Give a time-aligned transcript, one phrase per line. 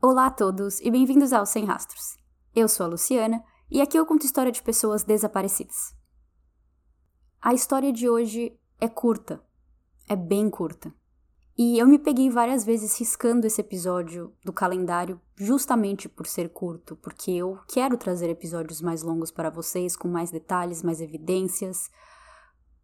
[0.00, 2.16] Olá a todos e bem-vindos ao Sem Rastros.
[2.54, 5.92] Eu sou a Luciana e aqui eu conto história de pessoas desaparecidas.
[7.42, 9.42] A história de hoje é curta,
[10.08, 10.94] é bem curta.
[11.56, 16.94] E eu me peguei várias vezes riscando esse episódio do calendário justamente por ser curto,
[16.94, 21.90] porque eu quero trazer episódios mais longos para vocês, com mais detalhes, mais evidências,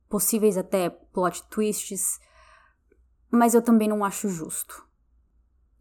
[0.09, 2.19] possíveis até plot twists,
[3.31, 4.85] mas eu também não acho justo.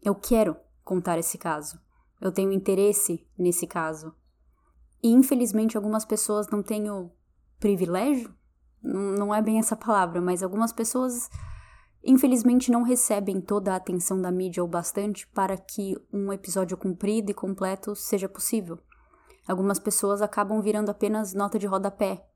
[0.00, 1.80] Eu quero contar esse caso.
[2.20, 4.14] Eu tenho interesse nesse caso.
[5.02, 7.10] E infelizmente algumas pessoas não têm o
[7.58, 8.34] privilégio,
[8.82, 11.28] não é bem essa palavra, mas algumas pessoas
[12.02, 17.30] infelizmente não recebem toda a atenção da mídia o bastante para que um episódio comprido
[17.30, 18.78] e completo seja possível.
[19.48, 22.26] Algumas pessoas acabam virando apenas nota de rodapé,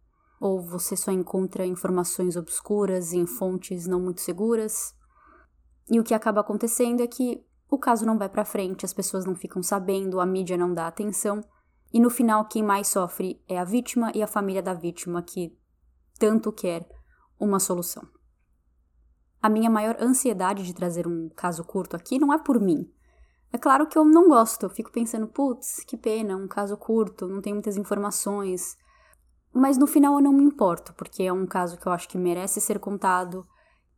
[0.41, 4.95] ou você só encontra informações obscuras em fontes não muito seguras.
[5.91, 9.25] E o que acaba acontecendo é que o caso não vai para frente, as pessoas
[9.25, 11.43] não ficam sabendo, a mídia não dá atenção,
[11.93, 15.57] e no final quem mais sofre é a vítima e a família da vítima que
[16.19, 16.89] tanto quer
[17.39, 18.07] uma solução.
[19.41, 22.91] A minha maior ansiedade de trazer um caso curto aqui não é por mim.
[23.53, 27.29] É claro que eu não gosto, eu fico pensando, putz, que pena, um caso curto,
[27.29, 28.77] não tem muitas informações.
[29.53, 32.19] Mas no final eu não me importo, porque é um caso que eu acho que
[32.19, 33.47] merece ser contado.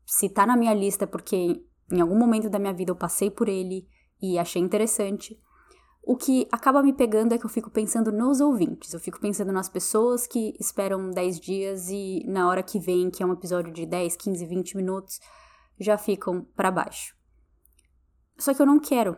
[0.06, 3.30] Se tá na minha lista é porque em algum momento da minha vida eu passei
[3.30, 3.86] por ele
[4.20, 5.38] e achei interessante.
[6.02, 9.52] O que acaba me pegando é que eu fico pensando nos ouvintes, eu fico pensando
[9.52, 13.72] nas pessoas que esperam 10 dias e na hora que vem, que é um episódio
[13.72, 15.20] de 10, 15, 20 minutos,
[15.78, 17.14] já ficam para baixo.
[18.38, 19.16] Só que eu não quero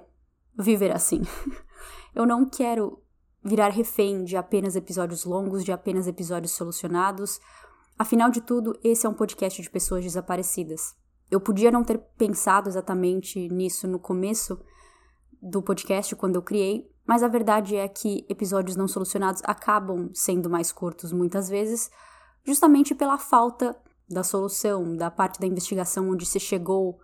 [0.58, 1.22] viver assim.
[2.14, 3.00] eu não quero
[3.44, 7.40] virar refém de apenas episódios longos, de apenas episódios solucionados.
[7.98, 10.96] Afinal de tudo, esse é um podcast de pessoas desaparecidas.
[11.32, 14.60] Eu podia não ter pensado exatamente nisso no começo
[15.40, 20.50] do podcast, quando eu criei, mas a verdade é que episódios não solucionados acabam sendo
[20.50, 21.90] mais curtos muitas vezes,
[22.44, 23.74] justamente pela falta
[24.06, 27.00] da solução, da parte da investigação onde se chegou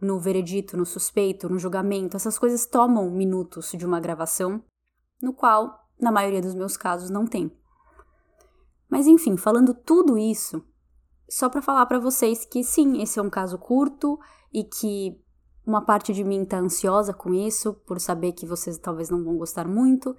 [0.00, 2.16] no veredito, no suspeito, no julgamento.
[2.16, 4.64] Essas coisas tomam minutos de uma gravação,
[5.20, 7.52] no qual, na maioria dos meus casos, não tem.
[8.88, 10.64] Mas enfim, falando tudo isso,
[11.28, 14.18] só para falar para vocês que sim, esse é um caso curto
[14.52, 15.20] e que
[15.66, 19.36] uma parte de mim tá ansiosa com isso, por saber que vocês talvez não vão
[19.36, 20.16] gostar muito,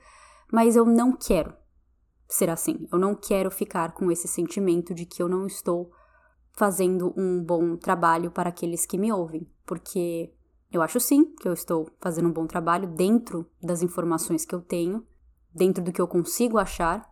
[0.51, 1.53] mas eu não quero
[2.27, 2.87] ser assim.
[2.91, 5.91] Eu não quero ficar com esse sentimento de que eu não estou
[6.53, 10.31] fazendo um bom trabalho para aqueles que me ouvem, porque
[10.71, 14.61] eu acho sim que eu estou fazendo um bom trabalho dentro das informações que eu
[14.61, 15.03] tenho,
[15.53, 17.09] dentro do que eu consigo achar,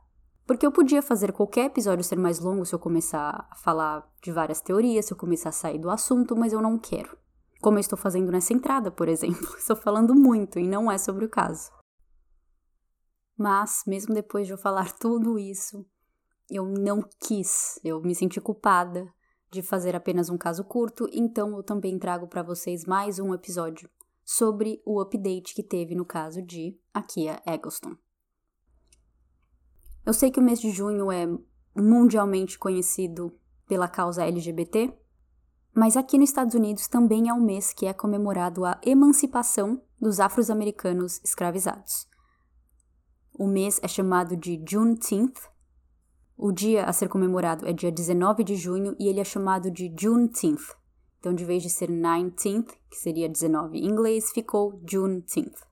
[0.48, 4.32] porque eu podia fazer qualquer episódio ser mais longo se eu começar a falar de
[4.32, 7.18] várias teorias, se eu começar a sair do assunto, mas eu não quero.
[7.62, 9.56] Como eu estou fazendo nessa entrada, por exemplo.
[9.58, 11.70] Estou falando muito e não é sobre o caso.
[13.38, 15.86] Mas, mesmo depois de eu falar tudo isso,
[16.50, 19.06] eu não quis, eu me senti culpada
[19.52, 23.90] de fazer apenas um caso curto, então eu também trago para vocês mais um episódio
[24.24, 27.96] sobre o update que teve no caso de Akia Eggleston.
[30.08, 31.28] Eu sei que o mês de junho é
[31.76, 33.38] mundialmente conhecido
[33.68, 34.98] pela causa LGBT,
[35.74, 40.22] mas aqui nos Estados Unidos também é um mês que é comemorado a emancipação dos
[40.22, 42.08] afro-americanos escravizados.
[43.38, 45.42] O mês é chamado de Juneteenth.
[46.38, 49.94] O dia a ser comemorado é dia 19 de junho e ele é chamado de
[49.94, 50.74] Juneteenth.
[51.20, 55.68] Então, de vez de ser 19th, que seria 19 em inglês, ficou Juneteenth.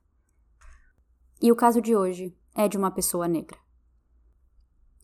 [1.40, 3.64] E o caso de hoje é de uma pessoa negra.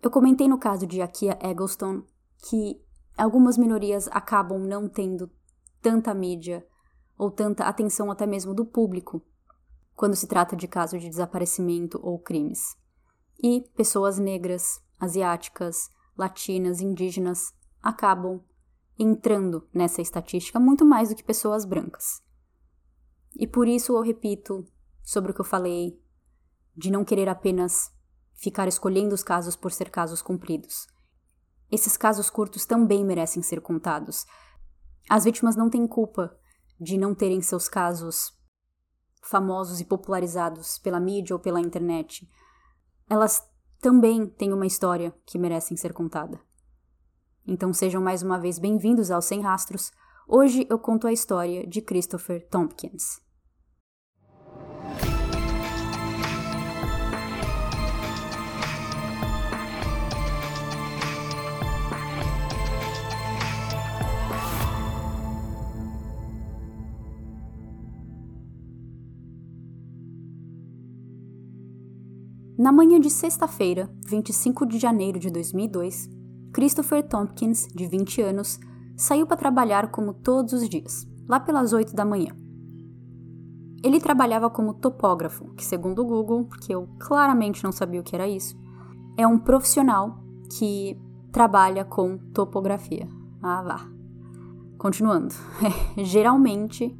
[0.02, 2.02] Eu comentei no caso de Akia Eggleston
[2.38, 2.82] que
[3.16, 5.30] algumas minorias acabam não tendo
[5.80, 6.66] tanta mídia
[7.16, 9.22] ou tanta atenção até mesmo do público
[9.94, 12.76] quando se trata de casos de desaparecimento ou crimes.
[13.40, 18.40] E pessoas negras, asiáticas, latinas, indígenas acabam
[18.98, 22.20] entrando nessa estatística muito mais do que pessoas brancas.
[23.36, 24.66] E por isso eu repito
[25.02, 25.96] sobre o que eu falei
[26.76, 27.92] de não querer apenas
[28.34, 30.86] ficar escolhendo os casos por ser casos compridos.
[31.70, 34.26] Esses casos curtos também merecem ser contados.
[35.08, 36.36] As vítimas não têm culpa
[36.80, 38.32] de não terem seus casos
[39.22, 42.28] famosos e popularizados pela mídia ou pela internet.
[43.08, 43.42] Elas
[43.80, 46.40] também têm uma história que merecem ser contada.
[47.46, 49.90] Então sejam mais uma vez bem-vindos ao Sem Rastros.
[50.28, 53.20] Hoje eu conto a história de Christopher Tompkins.
[72.58, 76.10] Na manhã de sexta-feira, 25 de janeiro de 2002,
[76.52, 78.60] Christopher Tompkins, de 20 anos,
[78.94, 82.36] saiu para trabalhar como todos os dias, lá pelas 8 da manhã.
[83.82, 88.14] Ele trabalhava como topógrafo, que, segundo o Google, porque eu claramente não sabia o que
[88.14, 88.54] era isso,
[89.16, 90.22] é um profissional
[90.58, 91.00] que
[91.32, 93.08] trabalha com topografia.
[93.42, 93.88] Ah, vá.
[94.76, 95.34] Continuando.
[95.96, 96.94] Geralmente,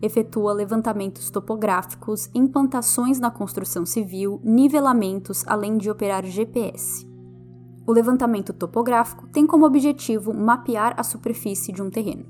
[0.00, 7.06] efetua levantamentos topográficos, implantações na construção civil, nivelamentos, além de operar GPS.
[7.86, 12.26] O levantamento topográfico tem como objetivo mapear a superfície de um terreno.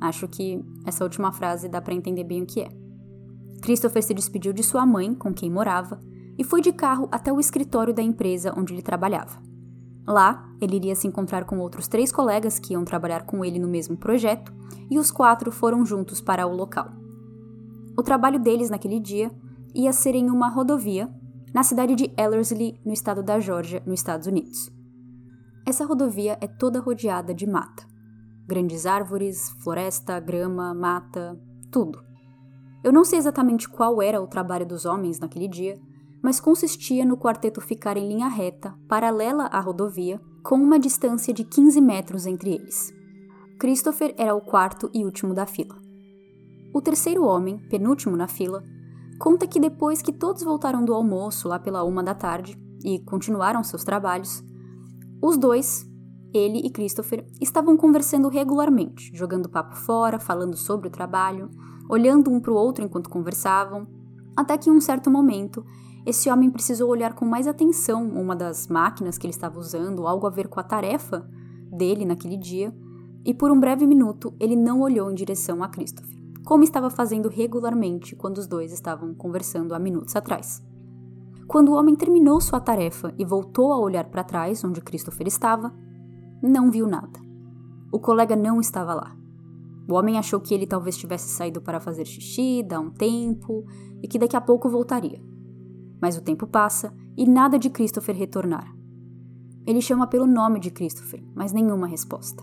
[0.00, 2.68] Acho que essa última frase dá para entender bem o que é.
[3.62, 6.00] Christopher se despediu de sua mãe, com quem morava,
[6.36, 9.40] e foi de carro até o escritório da empresa onde ele trabalhava.
[10.06, 13.68] Lá, ele iria se encontrar com outros três colegas que iam trabalhar com ele no
[13.68, 14.52] mesmo projeto,
[14.90, 16.97] e os quatro foram juntos para o local.
[17.98, 19.28] O trabalho deles naquele dia
[19.74, 21.12] ia ser em uma rodovia
[21.52, 24.70] na cidade de Ellerslie, no estado da Geórgia, nos Estados Unidos.
[25.66, 27.84] Essa rodovia é toda rodeada de mata.
[28.46, 31.36] Grandes árvores, floresta, grama, mata,
[31.72, 32.00] tudo.
[32.84, 35.76] Eu não sei exatamente qual era o trabalho dos homens naquele dia,
[36.22, 41.42] mas consistia no quarteto ficar em linha reta, paralela à rodovia, com uma distância de
[41.42, 42.94] 15 metros entre eles.
[43.58, 45.87] Christopher era o quarto e último da fila.
[46.72, 48.62] O terceiro homem, penúltimo na fila,
[49.18, 53.62] conta que depois que todos voltaram do almoço lá pela uma da tarde e continuaram
[53.64, 54.42] seus trabalhos,
[55.20, 55.84] os dois,
[56.32, 61.50] ele e Christopher, estavam conversando regularmente, jogando papo fora, falando sobre o trabalho,
[61.88, 63.86] olhando um para o outro enquanto conversavam,
[64.36, 65.64] até que em um certo momento
[66.06, 70.26] esse homem precisou olhar com mais atenção uma das máquinas que ele estava usando, algo
[70.26, 71.28] a ver com a tarefa
[71.70, 72.74] dele naquele dia,
[73.24, 76.17] e por um breve minuto ele não olhou em direção a Christopher,
[76.48, 80.62] como estava fazendo regularmente quando os dois estavam conversando há minutos atrás.
[81.46, 85.70] Quando o homem terminou sua tarefa e voltou a olhar para trás, onde Christopher estava,
[86.42, 87.20] não viu nada.
[87.92, 89.14] O colega não estava lá.
[89.86, 93.66] O homem achou que ele talvez tivesse saído para fazer xixi, dar um tempo
[94.02, 95.22] e que daqui a pouco voltaria.
[96.00, 98.74] Mas o tempo passa e nada de Christopher retornar.
[99.66, 102.42] Ele chama pelo nome de Christopher, mas nenhuma resposta.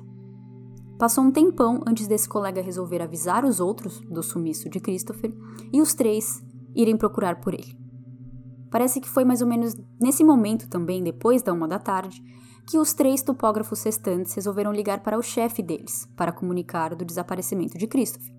[0.97, 5.33] Passou um tempão antes desse colega resolver avisar os outros do sumiço de Christopher
[5.74, 6.42] e os três
[6.74, 7.77] irem procurar por ele.
[8.71, 12.21] Parece que foi mais ou menos nesse momento também, depois da uma da tarde,
[12.68, 17.77] que os três topógrafos restantes resolveram ligar para o chefe deles para comunicar do desaparecimento
[17.77, 18.33] de Christopher.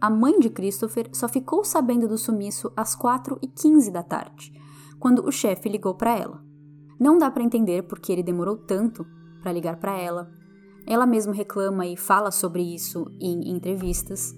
[0.00, 4.52] A mãe de Christopher só ficou sabendo do sumiço às 4 e 15 da tarde,
[4.98, 6.42] quando o chefe ligou para ela.
[6.98, 9.06] Não dá para entender por que ele demorou tanto
[9.42, 10.30] para ligar para ela.
[10.86, 14.34] Ela mesma reclama e fala sobre isso em entrevistas.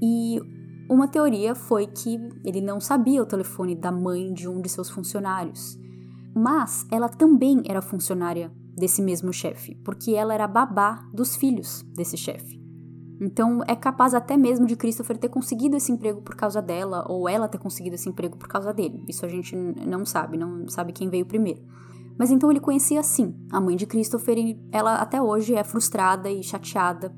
[0.00, 0.40] E
[0.88, 4.88] uma teoria foi que ele não sabia o telefone da mãe de um de seus
[4.88, 5.78] funcionários.
[6.34, 12.16] Mas ela também era funcionária desse mesmo chefe, porque ela era babá dos filhos desse
[12.16, 12.56] chefe.
[13.20, 17.28] Então é capaz até mesmo de Christopher ter conseguido esse emprego por causa dela, ou
[17.28, 19.02] ela ter conseguido esse emprego por causa dele.
[19.08, 21.62] Isso a gente não sabe, não sabe quem veio primeiro.
[22.18, 26.30] Mas então ele conhecia sim a mãe de Christopher e ela até hoje é frustrada
[26.30, 27.14] e chateada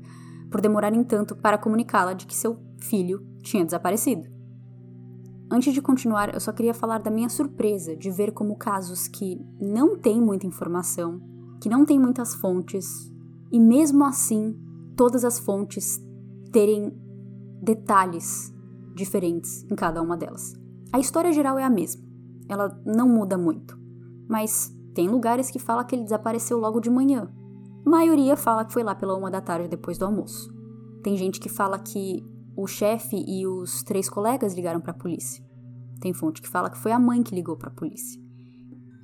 [0.49, 4.27] por demorarem tanto para comunicá-la de que seu filho tinha desaparecido.
[5.51, 9.39] Antes de continuar, eu só queria falar da minha surpresa de ver como casos que
[9.59, 11.19] não têm muita informação,
[11.59, 13.11] que não têm muitas fontes,
[13.51, 14.55] e mesmo assim,
[14.95, 15.99] todas as fontes
[16.51, 16.93] terem
[17.61, 18.53] detalhes
[18.93, 20.53] diferentes em cada uma delas.
[20.93, 22.03] A história geral é a mesma,
[22.47, 23.75] ela não muda muito,
[24.27, 27.31] mas tem lugares que fala que ele desapareceu logo de manhã.
[27.85, 30.53] A maioria fala que foi lá pela uma da tarde depois do almoço.
[31.01, 32.21] Tem gente que fala que
[32.53, 35.41] o chefe e os três colegas ligaram para a polícia.
[36.01, 38.21] Tem fonte que fala que foi a mãe que ligou para a polícia.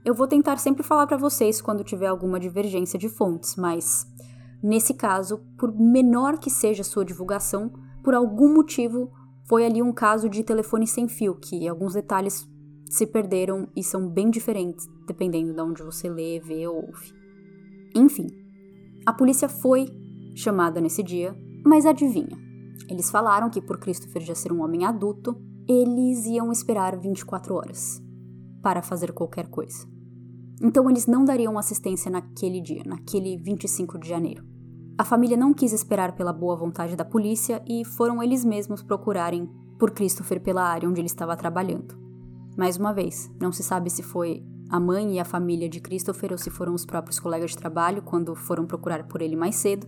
[0.04, 4.06] Eu vou tentar sempre falar para vocês quando tiver alguma divergência de fontes, mas
[4.62, 7.72] nesse caso, por menor que seja a sua divulgação,
[8.04, 9.14] por algum motivo
[9.48, 12.46] foi ali um caso de telefone sem fio, que alguns detalhes
[12.90, 17.14] se perderam e são bem diferentes dependendo de onde você lê, vê ou ouve.
[17.96, 18.28] Enfim,
[19.06, 19.88] a polícia foi
[20.36, 22.38] chamada nesse dia, mas adivinha?
[22.90, 25.36] Eles falaram que, por Christopher já ser um homem adulto,
[25.68, 28.02] eles iam esperar 24 horas
[28.62, 29.88] para fazer qualquer coisa.
[30.62, 34.44] Então eles não dariam assistência naquele dia, naquele 25 de janeiro.
[34.98, 39.50] A família não quis esperar pela boa vontade da polícia e foram eles mesmos procurarem
[39.78, 42.05] por Christopher pela área onde ele estava trabalhando.
[42.58, 46.32] Mais uma vez, não se sabe se foi a mãe e a família de Christopher
[46.32, 49.88] ou se foram os próprios colegas de trabalho quando foram procurar por ele mais cedo,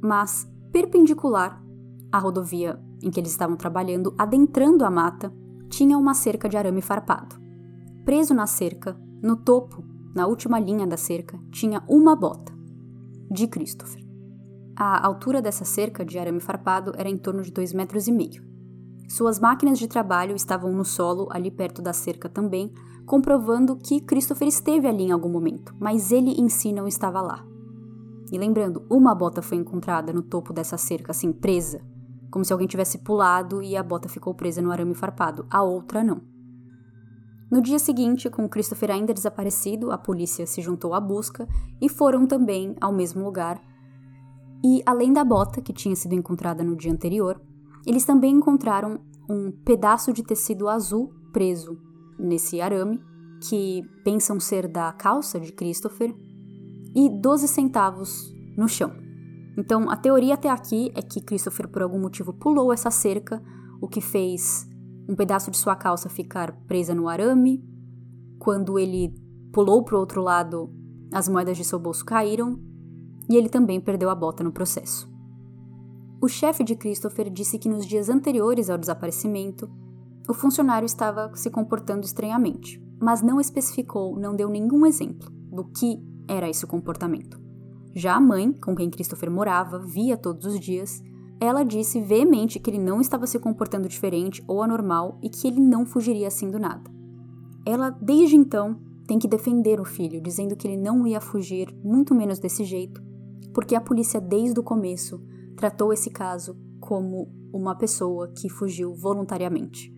[0.00, 1.62] mas perpendicular
[2.10, 5.32] a rodovia em que eles estavam trabalhando, adentrando a mata,
[5.68, 7.36] tinha uma cerca de arame farpado.
[8.04, 12.52] preso na cerca, no topo, na última linha da cerca, tinha uma bota
[13.30, 14.02] de Christopher.
[14.74, 18.47] A altura dessa cerca de arame farpado era em torno de dois metros e meio.
[19.08, 22.70] Suas máquinas de trabalho estavam no solo, ali perto da cerca também,
[23.06, 27.42] comprovando que Christopher esteve ali em algum momento, mas ele em si não estava lá.
[28.30, 31.80] E lembrando, uma bota foi encontrada no topo dessa cerca, assim, presa,
[32.30, 36.04] como se alguém tivesse pulado e a bota ficou presa no arame farpado, a outra
[36.04, 36.20] não.
[37.50, 41.48] No dia seguinte, com Christopher ainda desaparecido, a polícia se juntou à busca
[41.80, 43.58] e foram também ao mesmo lugar.
[44.62, 47.40] E além da bota que tinha sido encontrada no dia anterior,
[47.86, 51.78] eles também encontraram um pedaço de tecido azul preso
[52.18, 53.00] nesse arame,
[53.48, 56.14] que pensam ser da calça de Christopher,
[56.94, 58.92] e 12 centavos no chão.
[59.56, 63.42] Então, a teoria até aqui é que Christopher, por algum motivo, pulou essa cerca,
[63.80, 64.66] o que fez
[65.08, 67.64] um pedaço de sua calça ficar presa no arame.
[68.38, 69.14] Quando ele
[69.52, 70.70] pulou para o outro lado,
[71.12, 72.60] as moedas de seu bolso caíram
[73.28, 75.08] e ele também perdeu a bota no processo.
[76.20, 79.70] O chefe de Christopher disse que nos dias anteriores ao desaparecimento,
[80.28, 86.02] o funcionário estava se comportando estranhamente, mas não especificou, não deu nenhum exemplo do que
[86.26, 87.40] era esse comportamento.
[87.94, 91.00] Já a mãe, com quem Christopher morava, via todos os dias,
[91.40, 95.60] ela disse veemente que ele não estava se comportando diferente ou anormal e que ele
[95.60, 96.90] não fugiria assim do nada.
[97.64, 102.12] Ela, desde então, tem que defender o filho, dizendo que ele não ia fugir, muito
[102.12, 103.00] menos desse jeito,
[103.54, 105.22] porque a polícia, desde o começo,
[105.58, 109.92] tratou esse caso como uma pessoa que fugiu voluntariamente.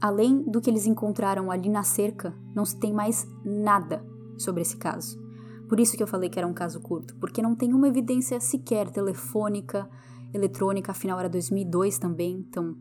[0.00, 4.06] Além do que eles encontraram ali na cerca, não se tem mais nada
[4.38, 5.20] sobre esse caso.
[5.68, 8.38] Por isso que eu falei que era um caso curto, porque não tem uma evidência
[8.38, 9.90] sequer telefônica,
[10.32, 12.76] eletrônica, afinal era 2002 também, então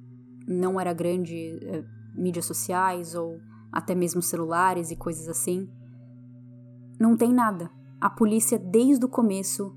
[0.48, 3.40] não era grande é, mídias sociais ou
[3.72, 5.68] até mesmo celulares e coisas assim.
[7.00, 7.72] Não tem nada.
[8.00, 9.76] A polícia, desde o começo,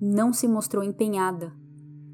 [0.00, 1.52] não se mostrou empenhada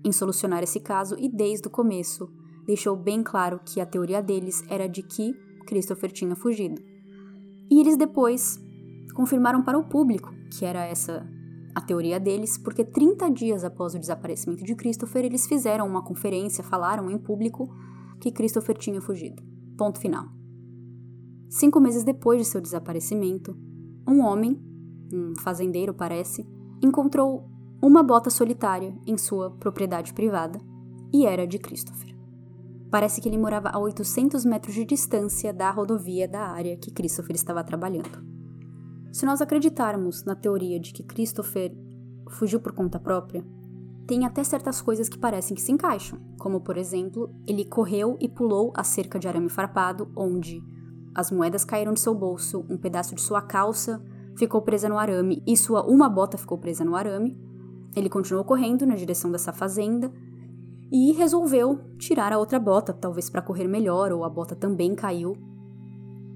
[0.05, 2.31] em solucionar esse caso e, desde o começo,
[2.67, 5.33] deixou bem claro que a teoria deles era de que
[5.67, 6.81] Christopher tinha fugido.
[7.71, 8.59] E eles depois
[9.15, 11.27] confirmaram para o público que era essa
[11.75, 16.65] a teoria deles, porque 30 dias após o desaparecimento de Christopher, eles fizeram uma conferência,
[16.65, 17.73] falaram em público
[18.21, 19.41] que Christopher tinha fugido.
[19.79, 20.27] Ponto final.
[21.49, 23.57] Cinco meses depois de seu desaparecimento,
[24.07, 24.61] um homem,
[25.13, 26.45] um fazendeiro parece,
[26.83, 27.49] encontrou
[27.83, 30.61] uma bota solitária em sua propriedade privada
[31.13, 32.15] e era de Christopher.
[32.91, 37.37] Parece que ele morava a 800 metros de distância da rodovia da área que Christopher
[37.37, 38.25] estava trabalhando.
[39.13, 41.73] Se nós acreditarmos na teoria de que Christopher
[42.29, 43.45] fugiu por conta própria,
[44.07, 48.29] tem até certas coisas que parecem que se encaixam, como por exemplo, ele correu e
[48.29, 50.61] pulou a cerca de arame farpado, onde
[51.15, 54.03] as moedas caíram de seu bolso, um pedaço de sua calça
[54.37, 57.39] ficou presa no arame e sua uma bota ficou presa no arame.
[57.95, 60.13] Ele continuou correndo na direção dessa fazenda
[60.93, 65.37] e resolveu tirar a outra bota, talvez para correr melhor, ou a bota também caiu.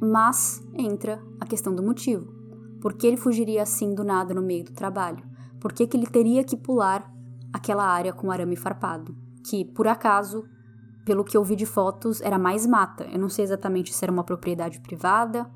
[0.00, 2.32] Mas entra a questão do motivo.
[2.80, 5.24] Por que ele fugiria assim do nada no meio do trabalho?
[5.60, 7.10] Por que, que ele teria que pular
[7.52, 9.16] aquela área com arame farpado?
[9.48, 10.44] Que, por acaso,
[11.04, 13.04] pelo que eu vi de fotos, era mais mata.
[13.04, 15.50] Eu não sei exatamente se era uma propriedade privada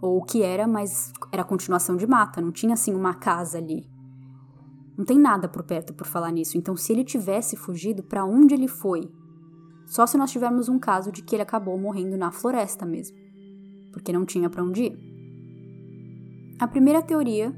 [0.00, 3.89] ou o que era, mas era continuação de mata, não tinha assim uma casa ali.
[5.00, 6.58] Não tem nada por perto por falar nisso.
[6.58, 9.10] Então, se ele tivesse fugido, para onde ele foi?
[9.86, 13.16] Só se nós tivermos um caso de que ele acabou morrendo na floresta mesmo,
[13.94, 14.98] porque não tinha para onde ir.
[16.60, 17.50] A primeira teoria,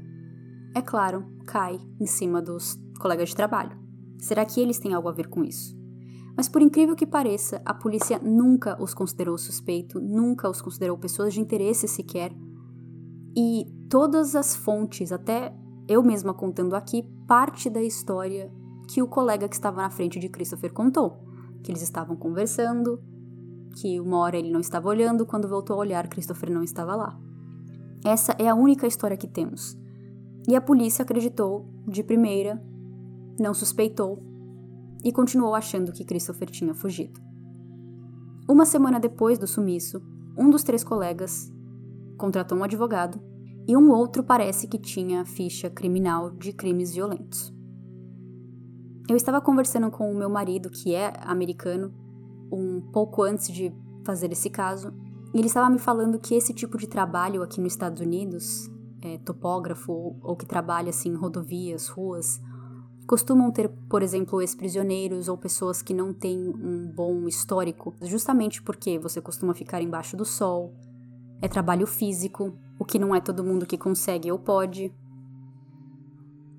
[0.73, 3.77] é claro, cai em cima dos colegas de trabalho.
[4.19, 5.77] Será que eles têm algo a ver com isso?
[6.37, 11.33] Mas por incrível que pareça, a polícia nunca os considerou suspeito, nunca os considerou pessoas
[11.33, 12.31] de interesse sequer.
[13.35, 15.53] E todas as fontes, até
[15.87, 18.51] eu mesma contando aqui, parte da história
[18.87, 21.17] que o colega que estava na frente de Christopher contou.
[21.61, 23.01] Que eles estavam conversando,
[23.75, 27.19] que uma hora ele não estava olhando, quando voltou a olhar, Christopher não estava lá.
[28.05, 29.77] Essa é a única história que temos.
[30.47, 32.61] E a polícia acreditou de primeira,
[33.39, 34.21] não suspeitou
[35.03, 37.19] e continuou achando que Christopher tinha fugido.
[38.47, 40.01] Uma semana depois do sumiço,
[40.37, 41.51] um dos três colegas
[42.17, 43.21] contratou um advogado
[43.67, 47.53] e um outro parece que tinha ficha criminal de crimes violentos.
[49.09, 51.93] Eu estava conversando com o meu marido, que é americano,
[52.51, 53.73] um pouco antes de
[54.05, 54.93] fazer esse caso,
[55.33, 58.69] e ele estava me falando que esse tipo de trabalho aqui nos Estados Unidos,
[59.01, 62.39] é, topógrafo ou, ou que trabalha assim em rodovias, ruas,
[63.07, 68.97] costumam ter, por exemplo, ex-prisioneiros ou pessoas que não têm um bom histórico, justamente porque
[68.99, 70.73] você costuma ficar embaixo do sol,
[71.43, 74.89] é trabalho físico, o que não é todo mundo que consegue ou pode.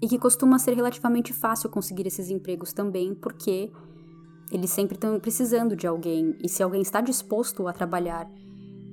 [0.02, 3.72] E que costuma ser relativamente fácil conseguir esses empregos também, porque
[4.52, 8.30] eles sempre estão precisando de alguém, e se alguém está disposto a trabalhar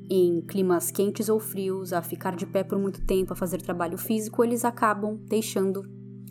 [0.10, 3.98] em climas quentes ou frios, a ficar de pé por muito tempo, a fazer trabalho
[3.98, 5.84] físico, eles acabam deixando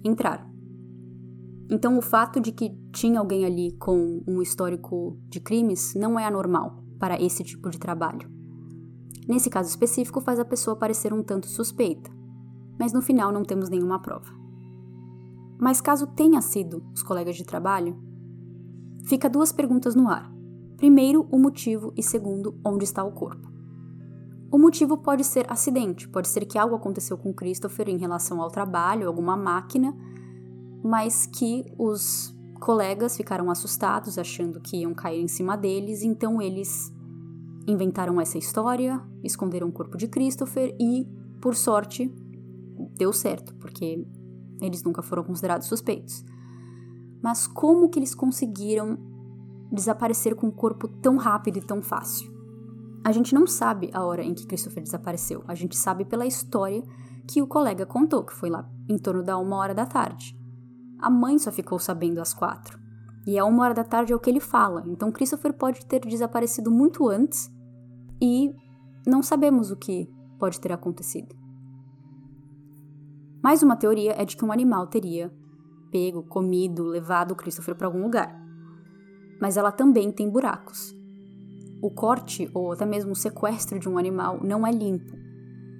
[0.02, 0.48] entrar.
[1.70, 6.24] Então, o fato de que tinha alguém ali com um histórico de crimes não é
[6.24, 8.39] anormal para esse tipo de trabalho.
[9.30, 12.10] Nesse caso específico, faz a pessoa parecer um tanto suspeita,
[12.76, 14.26] mas no final não temos nenhuma prova.
[15.56, 17.96] Mas caso tenha sido os colegas de trabalho,
[19.04, 20.28] fica duas perguntas no ar.
[20.76, 23.48] Primeiro, o motivo e segundo, onde está o corpo.
[24.50, 28.50] O motivo pode ser acidente, pode ser que algo aconteceu com Christopher em relação ao
[28.50, 29.96] trabalho, alguma máquina,
[30.82, 36.92] mas que os colegas ficaram assustados, achando que iam cair em cima deles, então eles
[37.66, 41.06] inventaram essa história, esconderam o corpo de Christopher e,
[41.40, 42.12] por sorte,
[42.96, 44.06] deu certo, porque
[44.60, 46.24] eles nunca foram considerados suspeitos.
[47.22, 48.98] Mas como que eles conseguiram
[49.70, 52.30] desaparecer com o corpo tão rápido e tão fácil?
[53.04, 55.42] A gente não sabe a hora em que Christopher desapareceu.
[55.46, 56.82] A gente sabe pela história
[57.26, 60.38] que o colega contou, que foi lá em torno da uma hora da tarde.
[60.98, 62.78] A mãe só ficou sabendo às quatro.
[63.26, 64.82] E a uma hora da tarde é o que ele fala.
[64.86, 67.50] Então Christopher pode ter desaparecido muito antes
[68.20, 68.54] e
[69.06, 70.08] não sabemos o que
[70.38, 71.34] pode ter acontecido.
[73.42, 75.32] Mais uma teoria é de que um animal teria
[75.90, 78.38] pego, comido, levado Christopher para algum lugar.
[79.40, 80.94] Mas ela também tem buracos.
[81.82, 85.18] O corte ou até mesmo o sequestro de um animal não é limpo.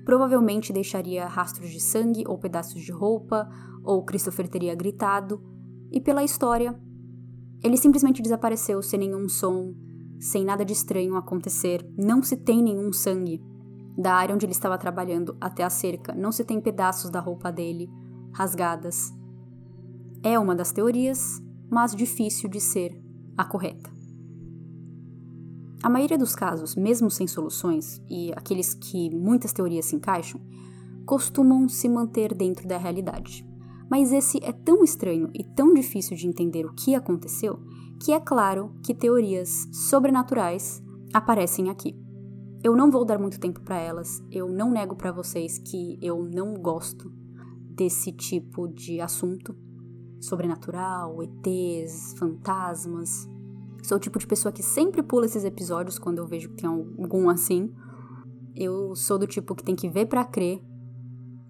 [0.04, 3.49] Provavelmente deixaria rastros de sangue ou pedaços de roupa,
[3.85, 5.42] ou Christopher teria gritado,
[5.92, 6.75] e pela história,
[7.62, 9.74] ele simplesmente desapareceu sem nenhum som,
[10.18, 13.42] sem nada de estranho acontecer, não se tem nenhum sangue.
[13.96, 17.50] Da área onde ele estava trabalhando até a cerca, não se tem pedaços da roupa
[17.50, 17.90] dele
[18.32, 19.12] rasgadas.
[20.23, 22.99] É uma das teorias, mas difícil de ser
[23.36, 23.90] a correta.
[25.82, 30.40] A maioria dos casos, mesmo sem soluções, e aqueles que muitas teorias se encaixam,
[31.06, 33.50] costumam se manter dentro da realidade.
[33.90, 37.58] Mas esse é tão estranho e tão difícil de entender o que aconteceu
[38.02, 41.94] que é claro que teorias sobrenaturais aparecem aqui.
[42.62, 46.22] Eu não vou dar muito tempo para elas, eu não nego para vocês que eu
[46.22, 47.12] não gosto
[47.68, 49.54] desse tipo de assunto
[50.20, 53.28] sobrenatural, ETs, fantasmas,
[53.82, 56.68] Sou o tipo de pessoa que sempre pula esses episódios quando eu vejo que tem
[56.68, 57.72] algum assim.
[58.54, 60.62] Eu sou do tipo que tem que ver para crer.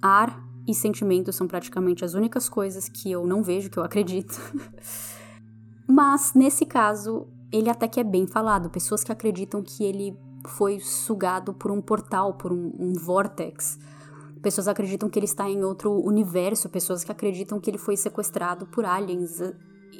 [0.00, 4.38] Ar e sentimento são praticamente as únicas coisas que eu não vejo, que eu acredito.
[5.88, 8.70] Mas nesse caso, ele até que é bem falado.
[8.70, 13.78] Pessoas que acreditam que ele foi sugado por um portal, por um, um vortex.
[14.40, 16.68] Pessoas acreditam que ele está em outro universo.
[16.68, 19.40] Pessoas que acreditam que ele foi sequestrado por aliens.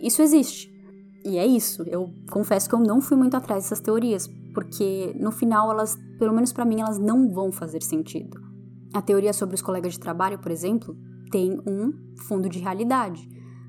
[0.03, 0.73] Isso existe.
[1.25, 1.83] E é isso.
[1.83, 6.33] Eu confesso que eu não fui muito atrás dessas teorias, porque no final elas, pelo
[6.33, 8.50] menos para mim, elas não vão fazer sentido.
[8.93, 10.97] A teoria sobre os colegas de trabalho, por exemplo,
[11.31, 13.29] tem um fundo de realidade.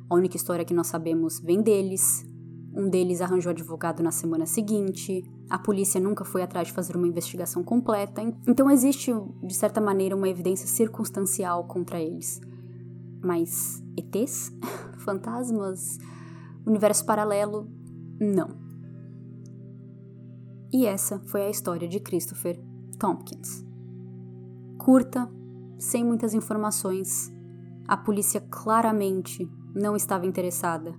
[0.10, 2.26] A única história que nós sabemos vem deles.
[2.74, 5.24] Um deles arranjou advogado na semana seguinte.
[5.50, 8.22] A polícia nunca foi atrás de fazer uma investigação completa.
[8.48, 9.12] Então existe,
[9.44, 12.42] de certa maneira, uma evidência circunstancial contra eles.
[13.22, 14.52] Mas ETs?
[15.00, 16.00] Fantasmas?
[16.66, 17.68] universo paralelo,
[18.20, 18.50] não.
[20.72, 22.60] E essa foi a história de Christopher
[22.98, 23.66] Tompkins.
[24.84, 25.32] Curta,
[25.78, 27.32] sem muitas informações,
[27.88, 30.96] a polícia claramente não estava interessada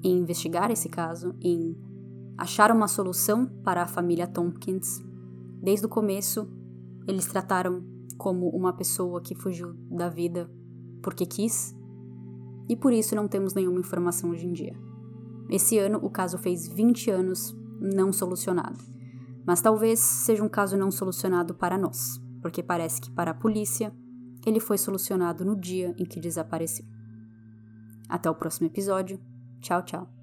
[0.00, 1.76] em investigar esse caso, em
[2.38, 5.04] achar uma solução para a família Tompkins.
[5.60, 6.48] Desde o começo,
[7.04, 7.82] eles trataram
[8.16, 10.48] como uma pessoa que fugiu da vida
[11.02, 11.76] porque quis,
[12.68, 14.78] e por isso não temos nenhuma informação hoje em dia.
[15.50, 18.78] Esse ano, o caso fez 20 anos não solucionado.
[19.44, 23.92] Mas talvez seja um caso não solucionado para nós, porque parece que para a polícia
[24.46, 26.86] ele foi solucionado no dia em que desapareceu.
[28.08, 29.20] Até o próximo episódio.
[29.60, 30.15] Tchau, tchau.